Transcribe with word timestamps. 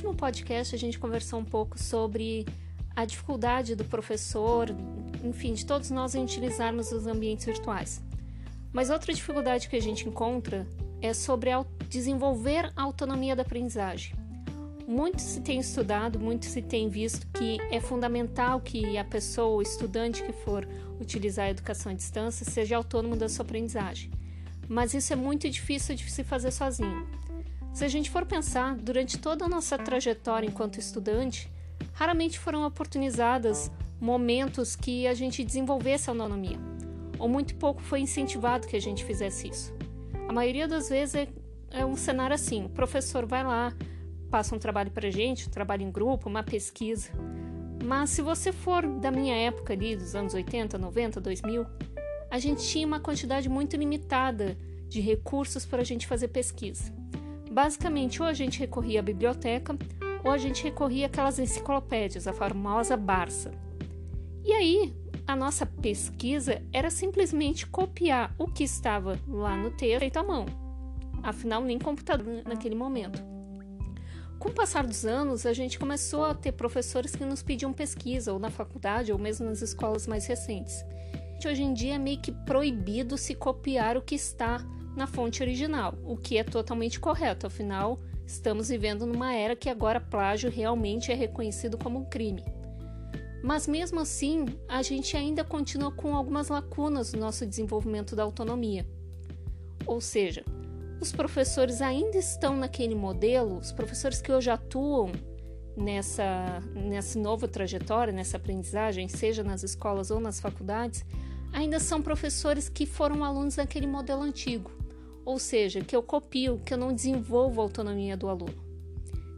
último 0.00 0.14
podcast 0.14 0.74
a 0.74 0.78
gente 0.78 0.98
conversou 0.98 1.40
um 1.40 1.44
pouco 1.44 1.78
sobre 1.78 2.46
a 2.96 3.04
dificuldade 3.04 3.74
do 3.74 3.84
professor, 3.84 4.68
enfim, 5.22 5.52
de 5.52 5.66
todos 5.66 5.90
nós 5.90 6.14
em 6.14 6.24
utilizarmos 6.24 6.90
os 6.90 7.06
ambientes 7.06 7.44
virtuais. 7.44 8.02
Mas 8.72 8.88
outra 8.88 9.12
dificuldade 9.12 9.68
que 9.68 9.76
a 9.76 9.80
gente 9.80 10.08
encontra 10.08 10.66
é 11.02 11.12
sobre 11.12 11.50
desenvolver 11.90 12.72
a 12.74 12.82
autonomia 12.82 13.36
da 13.36 13.42
aprendizagem. 13.42 14.14
Muito 14.88 15.20
se 15.20 15.42
tem 15.42 15.60
estudado, 15.60 16.18
muito 16.18 16.46
se 16.46 16.62
tem 16.62 16.88
visto 16.88 17.26
que 17.34 17.58
é 17.70 17.78
fundamental 17.78 18.58
que 18.58 18.96
a 18.96 19.04
pessoa, 19.04 19.56
o 19.56 19.62
estudante 19.62 20.22
que 20.22 20.32
for 20.32 20.66
utilizar 20.98 21.46
a 21.46 21.50
educação 21.50 21.92
à 21.92 21.94
distância, 21.94 22.46
seja 22.46 22.76
autônomo 22.76 23.16
da 23.16 23.28
sua 23.28 23.44
aprendizagem. 23.44 24.10
Mas 24.66 24.94
isso 24.94 25.12
é 25.12 25.16
muito 25.16 25.48
difícil 25.50 25.94
de 25.94 26.10
se 26.10 26.24
fazer 26.24 26.52
sozinho. 26.52 27.19
Se 27.72 27.84
a 27.84 27.88
gente 27.88 28.10
for 28.10 28.26
pensar, 28.26 28.76
durante 28.76 29.18
toda 29.18 29.44
a 29.44 29.48
nossa 29.48 29.78
trajetória 29.78 30.46
enquanto 30.46 30.78
estudante, 30.78 31.50
raramente 31.92 32.38
foram 32.38 32.66
oportunizadas 32.66 33.70
momentos 34.00 34.74
que 34.74 35.06
a 35.06 35.14
gente 35.14 35.44
desenvolvesse 35.44 36.10
a 36.10 36.12
autonomia, 36.12 36.58
ou 37.18 37.28
muito 37.28 37.54
pouco 37.54 37.80
foi 37.80 38.00
incentivado 38.00 38.66
que 38.66 38.76
a 38.76 38.80
gente 38.80 39.04
fizesse 39.04 39.48
isso. 39.48 39.74
A 40.28 40.32
maioria 40.32 40.66
das 40.66 40.88
vezes 40.88 41.14
é, 41.14 41.28
é 41.70 41.86
um 41.86 41.96
cenário 41.96 42.34
assim: 42.34 42.64
o 42.64 42.68
professor 42.68 43.26
vai 43.26 43.44
lá, 43.44 43.72
passa 44.30 44.54
um 44.54 44.58
trabalho 44.58 44.90
para 44.90 45.08
a 45.08 45.10
gente, 45.10 45.46
um 45.46 45.50
trabalho 45.50 45.82
em 45.82 45.90
grupo, 45.90 46.28
uma 46.28 46.42
pesquisa. 46.42 47.10
Mas 47.84 48.10
se 48.10 48.22
você 48.22 48.52
for 48.52 48.86
da 48.86 49.10
minha 49.10 49.34
época 49.34 49.72
ali, 49.72 49.96
dos 49.96 50.14
anos 50.14 50.34
80, 50.34 50.76
90, 50.76 51.20
2000, 51.20 51.66
a 52.30 52.38
gente 52.38 52.62
tinha 52.66 52.86
uma 52.86 53.00
quantidade 53.00 53.48
muito 53.48 53.76
limitada 53.76 54.56
de 54.88 55.00
recursos 55.00 55.64
para 55.64 55.82
a 55.82 55.84
gente 55.84 56.06
fazer 56.06 56.28
pesquisa. 56.28 56.92
Basicamente, 57.50 58.22
ou 58.22 58.28
a 58.28 58.32
gente 58.32 58.60
recorria 58.60 59.00
à 59.00 59.02
biblioteca, 59.02 59.76
ou 60.22 60.30
a 60.30 60.38
gente 60.38 60.62
recorria 60.62 61.06
àquelas 61.06 61.38
enciclopédias, 61.38 62.28
a 62.28 62.32
famosa 62.32 62.96
Barça. 62.96 63.50
E 64.44 64.52
aí, 64.52 64.94
a 65.26 65.34
nossa 65.34 65.66
pesquisa 65.66 66.62
era 66.72 66.90
simplesmente 66.90 67.66
copiar 67.66 68.34
o 68.38 68.46
que 68.46 68.64
estava 68.64 69.18
lá 69.26 69.56
no 69.56 69.70
texto 69.70 69.98
feito 69.98 70.18
à 70.18 70.22
mão. 70.22 70.46
Afinal, 71.22 71.62
nem 71.62 71.78
computador 71.78 72.42
naquele 72.46 72.74
momento. 72.74 73.22
Com 74.38 74.48
o 74.48 74.54
passar 74.54 74.86
dos 74.86 75.04
anos, 75.04 75.44
a 75.44 75.52
gente 75.52 75.78
começou 75.78 76.24
a 76.24 76.34
ter 76.34 76.52
professores 76.52 77.14
que 77.14 77.24
nos 77.24 77.42
pediam 77.42 77.72
pesquisa, 77.72 78.32
ou 78.32 78.38
na 78.38 78.48
faculdade, 78.48 79.12
ou 79.12 79.18
mesmo 79.18 79.46
nas 79.46 79.60
escolas 79.60 80.06
mais 80.06 80.26
recentes. 80.26 80.82
Hoje 81.44 81.62
em 81.62 81.74
dia 81.74 81.94
é 81.94 81.98
meio 81.98 82.20
que 82.20 82.32
proibido 82.32 83.18
se 83.18 83.34
copiar 83.34 83.96
o 83.96 84.02
que 84.02 84.14
está 84.14 84.64
na 84.96 85.06
fonte 85.06 85.42
original, 85.42 85.94
o 86.04 86.16
que 86.16 86.38
é 86.38 86.44
totalmente 86.44 86.98
correto, 86.98 87.46
afinal, 87.46 87.98
estamos 88.26 88.68
vivendo 88.68 89.06
numa 89.06 89.34
era 89.34 89.56
que 89.56 89.68
agora 89.68 90.00
plágio 90.00 90.50
realmente 90.50 91.10
é 91.10 91.14
reconhecido 91.14 91.78
como 91.78 92.00
um 92.00 92.04
crime. 92.04 92.44
Mas 93.42 93.66
mesmo 93.66 94.00
assim, 94.00 94.46
a 94.68 94.82
gente 94.82 95.16
ainda 95.16 95.42
continua 95.42 95.90
com 95.90 96.14
algumas 96.14 96.48
lacunas 96.48 97.12
no 97.12 97.20
nosso 97.20 97.46
desenvolvimento 97.46 98.14
da 98.14 98.22
autonomia. 98.22 98.86
Ou 99.86 100.00
seja, 100.00 100.44
os 101.00 101.10
professores 101.10 101.80
ainda 101.80 102.18
estão 102.18 102.56
naquele 102.56 102.94
modelo, 102.94 103.56
os 103.58 103.72
professores 103.72 104.20
que 104.20 104.30
hoje 104.30 104.50
atuam 104.50 105.12
nessa, 105.74 106.60
nessa 106.74 107.18
nova 107.18 107.48
trajetória, 107.48 108.12
nessa 108.12 108.36
aprendizagem, 108.36 109.08
seja 109.08 109.42
nas 109.42 109.62
escolas 109.62 110.10
ou 110.10 110.20
nas 110.20 110.38
faculdades, 110.38 111.04
ainda 111.52 111.78
são 111.78 112.02
professores 112.02 112.68
que 112.68 112.86
foram 112.86 113.24
alunos 113.24 113.56
daquele 113.56 113.86
modelo 113.86 114.22
antigo, 114.22 114.70
ou 115.24 115.38
seja, 115.38 115.80
que 115.80 115.94
eu 115.94 116.02
copio, 116.02 116.60
que 116.64 116.74
eu 116.74 116.78
não 116.78 116.94
desenvolvo 116.94 117.60
a 117.60 117.64
autonomia 117.64 118.16
do 118.16 118.28
aluno. 118.28 118.64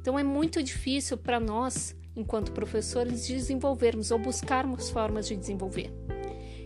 Então 0.00 0.18
é 0.18 0.22
muito 0.22 0.62
difícil 0.62 1.16
para 1.16 1.38
nós 1.38 1.94
enquanto 2.14 2.52
professores, 2.52 3.26
desenvolvermos 3.26 4.10
ou 4.10 4.18
buscarmos 4.18 4.90
formas 4.90 5.26
de 5.26 5.36
desenvolver. 5.36 5.90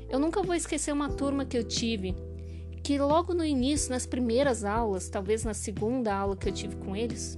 Eu 0.08 0.18
nunca 0.18 0.42
vou 0.42 0.54
esquecer 0.54 0.92
uma 0.92 1.08
turma 1.08 1.44
que 1.44 1.56
eu 1.56 1.64
tive 1.64 2.14
que 2.82 2.98
logo 2.98 3.34
no 3.34 3.44
início, 3.44 3.90
nas 3.90 4.06
primeiras 4.06 4.64
aulas, 4.64 5.08
talvez 5.08 5.44
na 5.44 5.54
segunda 5.54 6.14
aula 6.14 6.36
que 6.36 6.48
eu 6.48 6.52
tive 6.52 6.76
com 6.76 6.94
eles, 6.94 7.36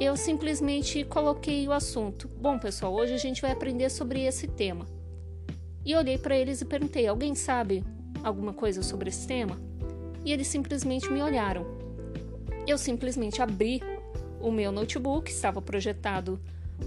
eu 0.00 0.16
simplesmente 0.16 1.04
coloquei 1.04 1.66
o 1.68 1.72
assunto. 1.72 2.28
Bom, 2.28 2.58
pessoal, 2.58 2.92
hoje 2.92 3.14
a 3.14 3.18
gente 3.18 3.40
vai 3.40 3.52
aprender 3.52 3.88
sobre 3.88 4.24
esse 4.24 4.48
tema. 4.48 4.84
E 5.88 5.96
olhei 5.96 6.18
para 6.18 6.36
eles 6.36 6.60
e 6.60 6.66
perguntei: 6.66 7.06
alguém 7.06 7.34
sabe 7.34 7.82
alguma 8.22 8.52
coisa 8.52 8.82
sobre 8.82 9.08
esse 9.08 9.26
tema? 9.26 9.58
E 10.22 10.30
eles 10.30 10.46
simplesmente 10.46 11.10
me 11.10 11.22
olharam. 11.22 11.64
Eu 12.66 12.76
simplesmente 12.76 13.40
abri 13.40 13.82
o 14.38 14.52
meu 14.52 14.70
notebook, 14.70 15.30
estava 15.30 15.62
projetado 15.62 16.38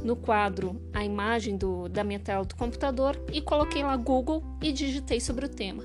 no 0.04 0.16
quadro 0.16 0.80
a 0.94 1.04
imagem 1.04 1.58
do, 1.58 1.90
da 1.90 2.04
minha 2.04 2.20
tela 2.20 2.46
do 2.46 2.56
computador 2.56 3.20
e 3.34 3.42
coloquei 3.42 3.82
lá 3.82 3.98
Google 3.98 4.44
e 4.62 4.72
digitei 4.72 5.20
sobre 5.20 5.48
o 5.48 5.50
tema. 5.50 5.84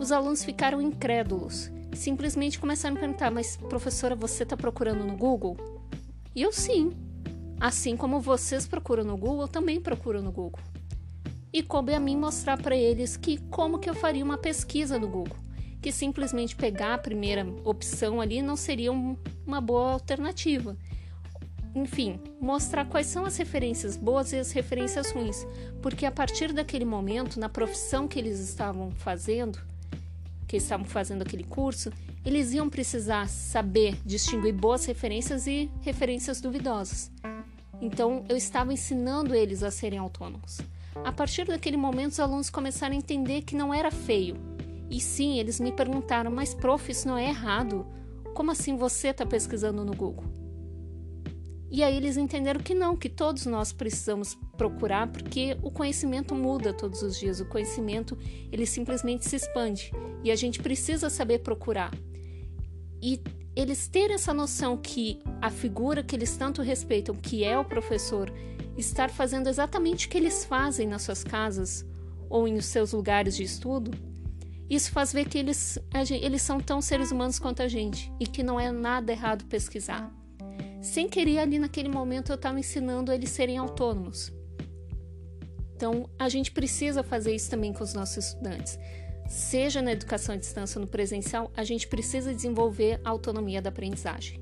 Os 0.00 0.10
alunos 0.10 0.42
ficaram 0.42 0.80
incrédulos, 0.80 1.70
simplesmente 1.92 2.58
começaram 2.58 2.96
a 2.96 2.98
perguntar: 2.98 3.30
Mas 3.30 3.58
professora, 3.58 4.16
você 4.16 4.44
está 4.44 4.56
procurando 4.56 5.04
no 5.04 5.18
Google? 5.18 5.58
E 6.34 6.40
eu 6.40 6.50
sim. 6.50 6.92
Assim 7.60 7.94
como 7.94 8.22
vocês 8.22 8.66
procuram 8.66 9.04
no 9.04 9.18
Google, 9.18 9.42
eu 9.42 9.48
também 9.48 9.78
procuro 9.82 10.22
no 10.22 10.32
Google. 10.32 10.58
E 11.52 11.62
coube 11.62 11.94
a 11.94 12.00
mim 12.00 12.16
mostrar 12.16 12.60
para 12.60 12.76
eles 12.76 13.16
que 13.16 13.38
como 13.50 13.78
que 13.78 13.90
eu 13.90 13.94
faria 13.94 14.24
uma 14.24 14.38
pesquisa 14.38 14.98
no 14.98 15.08
Google, 15.08 15.36
que 15.80 15.92
simplesmente 15.92 16.56
pegar 16.56 16.94
a 16.94 16.98
primeira 16.98 17.46
opção 17.64 18.20
ali 18.20 18.40
não 18.40 18.56
seria 18.56 18.90
um, 18.90 19.16
uma 19.46 19.60
boa 19.60 19.92
alternativa 19.92 20.76
enfim, 21.74 22.20
mostrar 22.40 22.84
quais 22.84 23.06
são 23.06 23.24
as 23.24 23.36
referências 23.36 23.96
boas 23.96 24.32
e 24.32 24.36
as 24.36 24.52
referências 24.52 25.10
ruins, 25.10 25.46
porque 25.80 26.04
a 26.04 26.10
partir 26.10 26.52
daquele 26.52 26.84
momento, 26.84 27.40
na 27.40 27.48
profissão 27.48 28.06
que 28.06 28.18
eles 28.18 28.38
estavam 28.40 28.90
fazendo, 28.90 29.58
que 30.46 30.56
estavam 30.58 30.84
fazendo 30.84 31.22
aquele 31.22 31.44
curso, 31.44 31.90
eles 32.24 32.52
iam 32.52 32.68
precisar 32.68 33.28
saber 33.28 33.96
distinguir 34.04 34.52
boas 34.52 34.84
referências 34.84 35.46
e 35.46 35.70
referências 35.80 36.40
duvidosas. 36.40 37.10
Então, 37.80 38.24
eu 38.28 38.36
estava 38.36 38.72
ensinando 38.72 39.34
eles 39.34 39.62
a 39.62 39.70
serem 39.70 39.98
autônomos. 39.98 40.58
A 41.04 41.12
partir 41.12 41.46
daquele 41.46 41.76
momento, 41.76 42.12
os 42.12 42.20
alunos 42.20 42.50
começaram 42.50 42.94
a 42.94 42.98
entender 42.98 43.42
que 43.42 43.56
não 43.56 43.72
era 43.72 43.90
feio. 43.90 44.36
E 44.90 45.00
sim, 45.00 45.38
eles 45.38 45.58
me 45.58 45.72
perguntaram: 45.72 46.30
Mas, 46.30 46.54
prof, 46.54 46.90
isso 46.90 47.08
não 47.08 47.16
é 47.16 47.28
errado? 47.28 47.86
Como 48.34 48.50
assim 48.50 48.76
você 48.76 49.08
está 49.08 49.24
pesquisando 49.24 49.84
no 49.84 49.94
Google? 49.94 50.24
E 51.70 51.82
aí 51.82 51.96
eles 51.96 52.18
entenderam 52.18 52.60
que 52.60 52.74
não, 52.74 52.94
que 52.94 53.08
todos 53.08 53.46
nós 53.46 53.72
precisamos 53.72 54.36
procurar, 54.58 55.10
porque 55.10 55.56
o 55.62 55.70
conhecimento 55.70 56.34
muda 56.34 56.70
todos 56.70 57.00
os 57.00 57.18
dias, 57.18 57.40
o 57.40 57.46
conhecimento 57.46 58.18
ele 58.52 58.66
simplesmente 58.66 59.26
se 59.26 59.36
expande 59.36 59.90
e 60.22 60.30
a 60.30 60.36
gente 60.36 60.60
precisa 60.60 61.08
saber 61.08 61.38
procurar. 61.38 61.90
E 63.02 63.18
eles 63.56 63.88
terem 63.88 64.16
essa 64.16 64.34
noção 64.34 64.76
que 64.76 65.20
a 65.40 65.48
figura 65.48 66.02
que 66.02 66.14
eles 66.14 66.36
tanto 66.36 66.60
respeitam, 66.60 67.14
que 67.14 67.42
é 67.42 67.58
o 67.58 67.64
professor, 67.64 68.30
estar 68.76 69.10
fazendo 69.10 69.48
exatamente 69.48 70.06
o 70.06 70.10
que 70.10 70.18
eles 70.18 70.44
fazem 70.44 70.86
nas 70.86 71.02
suas 71.02 71.22
casas 71.22 71.84
ou 72.28 72.48
em 72.48 72.60
seus 72.60 72.92
lugares 72.92 73.36
de 73.36 73.42
estudo, 73.42 73.90
isso 74.68 74.90
faz 74.90 75.12
ver 75.12 75.28
que 75.28 75.36
eles, 75.36 75.78
eles 76.10 76.42
são 76.42 76.58
tão 76.58 76.80
seres 76.80 77.10
humanos 77.10 77.38
quanto 77.38 77.62
a 77.62 77.68
gente 77.68 78.12
e 78.18 78.26
que 78.26 78.42
não 78.42 78.58
é 78.58 78.70
nada 78.72 79.12
errado 79.12 79.44
pesquisar 79.44 80.10
sem 80.82 81.08
querer 81.08 81.38
ali 81.38 81.58
naquele 81.60 81.88
momento 81.88 82.32
eu 82.32 82.34
estava 82.34 82.58
ensinando 82.58 83.12
eles 83.12 83.30
serem 83.30 83.56
autônomos. 83.56 84.32
Então, 85.76 86.10
a 86.18 86.28
gente 86.28 86.50
precisa 86.50 87.02
fazer 87.02 87.34
isso 87.34 87.48
também 87.48 87.72
com 87.72 87.84
os 87.84 87.94
nossos 87.94 88.26
estudantes. 88.26 88.78
Seja 89.28 89.80
na 89.80 89.92
educação 89.92 90.34
à 90.34 90.38
distância 90.38 90.78
ou 90.78 90.84
no 90.84 90.90
presencial, 90.90 91.52
a 91.56 91.64
gente 91.64 91.86
precisa 91.86 92.34
desenvolver 92.34 93.00
a 93.04 93.10
autonomia 93.10 93.62
da 93.62 93.70
aprendizagem. 93.70 94.40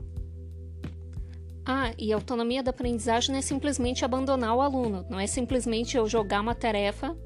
Ah, 1.73 1.95
e 1.97 2.13
autonomia 2.13 2.65
da 2.65 2.71
aprendizagem 2.73 3.31
não 3.31 3.39
é 3.39 3.43
simplesmente 3.43 4.05
abandonar 4.05 4.57
o 4.57 4.61
aluno, 4.61 5.07
não 5.09 5.21
é 5.21 5.27
simplesmente 5.29 5.97
eu 5.97 6.09
jogar 6.09 6.41
uma 6.41 6.53
tarefa 6.53 7.17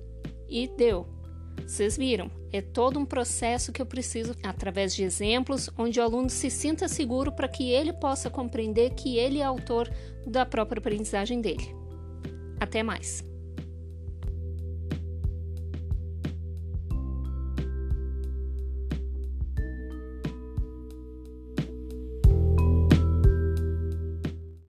e 0.46 0.68
deu. 0.68 1.06
Vocês 1.66 1.96
viram, 1.96 2.30
é 2.52 2.60
todo 2.60 2.98
um 2.98 3.06
processo 3.06 3.72
que 3.72 3.80
eu 3.80 3.86
preciso, 3.86 4.36
através 4.44 4.94
de 4.94 5.02
exemplos, 5.02 5.70
onde 5.78 5.98
o 5.98 6.02
aluno 6.02 6.28
se 6.28 6.50
sinta 6.50 6.88
seguro 6.88 7.32
para 7.32 7.48
que 7.48 7.70
ele 7.70 7.94
possa 7.94 8.28
compreender 8.28 8.90
que 8.90 9.16
ele 9.16 9.38
é 9.38 9.44
autor 9.44 9.90
da 10.26 10.44
própria 10.44 10.78
aprendizagem 10.78 11.40
dele. 11.40 11.74
Até 12.60 12.82
mais! 12.82 13.24